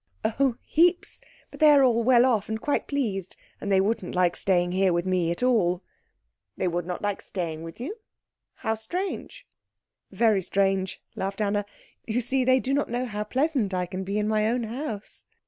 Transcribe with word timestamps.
"Oh, 0.25 0.55
heaps. 0.65 1.21
But 1.51 1.59
they 1.59 1.69
are 1.69 1.83
all 1.83 2.01
well 2.03 2.25
off 2.25 2.49
and 2.49 2.59
quite 2.59 2.87
pleased, 2.87 3.35
and 3.61 3.71
they 3.71 3.79
wouldn't 3.79 4.15
like 4.15 4.35
staying 4.35 4.71
here 4.71 4.91
with 4.91 5.05
me 5.05 5.29
at 5.29 5.43
all." 5.43 5.83
"They 6.57 6.67
would 6.67 6.87
not 6.87 7.03
like 7.03 7.21
staying 7.21 7.61
with 7.61 7.79
you? 7.79 7.99
How 8.55 8.73
strange." 8.73 9.45
"Very 10.09 10.41
strange," 10.41 11.03
laughed 11.15 11.39
Anna. 11.39 11.65
"You 12.07 12.19
see 12.19 12.43
they 12.43 12.59
don't 12.59 12.89
know 12.89 13.05
how 13.05 13.23
pleasant 13.23 13.75
I 13.75 13.85
can 13.85 14.03
be 14.03 14.17
in 14.17 14.27
my 14.27 14.47
own 14.47 14.63
house." 14.63 15.23